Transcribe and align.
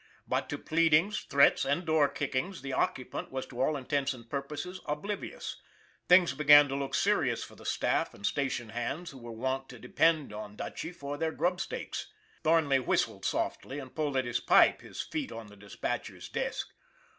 But 0.27 0.49
to 0.49 0.57
pleadings, 0.57 1.19
threats, 1.29 1.63
and 1.63 1.85
door 1.85 2.09
kickings 2.09 2.63
the 2.63 2.73
occupant 2.73 3.31
was, 3.31 3.45
to 3.45 3.61
all 3.61 3.77
intents 3.77 4.15
and 4.15 4.27
purposes, 4.27 4.79
oblivi 4.87 5.35
ous. 5.35 5.61
Things 6.09 6.33
began 6.33 6.67
to 6.69 6.75
look 6.75 6.95
serious 6.95 7.43
for 7.43 7.53
the 7.55 7.67
staff 7.67 8.11
and 8.15 8.25
station 8.25 8.69
hands 8.69 9.11
who 9.11 9.19
were 9.19 9.31
wont 9.31 9.69
to 9.69 9.77
depend 9.77 10.33
on 10.33 10.55
Dutchy 10.55 10.91
for 10.91 11.17
their 11.19 11.31
grub 11.31 11.61
stakes. 11.61 12.07
Thornley 12.43 12.79
whistled 12.79 13.25
softly 13.25 13.77
and 13.77 13.93
pulled 13.93 14.17
at 14.17 14.25
his 14.25 14.39
pipe, 14.39 14.81
his 14.81 15.03
feet 15.03 15.31
on 15.31 15.45
the 15.49 15.55
dispatcher's 15.55 16.27
desk. 16.29 16.73